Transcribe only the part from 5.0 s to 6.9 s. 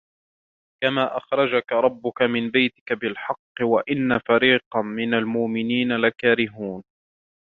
المؤمنين لكارهون